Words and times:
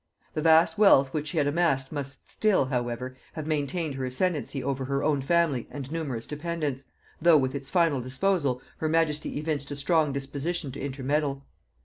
The 0.33 0.41
vast 0.41 0.79
wealth 0.79 1.13
which 1.13 1.27
she 1.27 1.37
had 1.37 1.45
amassed 1.45 1.91
must 1.91 2.27
still, 2.27 2.65
however, 2.65 3.15
have 3.33 3.45
maintained 3.45 3.93
her 3.93 4.03
ascendency 4.05 4.63
over 4.63 4.85
her 4.85 5.03
own 5.03 5.21
family 5.21 5.67
and 5.69 5.91
numerous 5.91 6.25
dependents, 6.25 6.85
though 7.21 7.37
with 7.37 7.53
its 7.53 7.69
final 7.69 8.01
disposal 8.01 8.63
her 8.77 8.89
majesty 8.89 9.37
evinced 9.37 9.69
a 9.69 9.75
strong 9.75 10.11
disposition 10.11 10.71
to 10.71 10.81
intermeddle. 10.81 11.45